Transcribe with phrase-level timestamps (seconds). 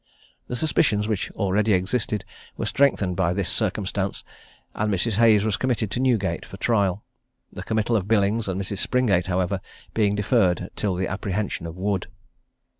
[0.47, 2.25] The suspicions which already existed
[2.57, 4.23] were strengthened by this circumstance,
[4.73, 5.17] and Mrs.
[5.17, 7.03] Hayes was committed to Newgate for trial;
[7.53, 8.79] the committal of Billings and Mrs.
[8.79, 9.61] Springate, however,
[9.93, 12.07] being deferred until the apprehension of Wood.